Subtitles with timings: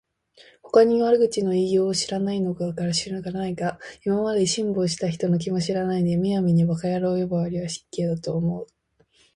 [0.63, 8.67] ほかに悪口の言いようを知らないのだから仕方がないが、今まで辛抱した人の気も知らないで、無闇に馬鹿野郎呼ばわりは失敬だと思う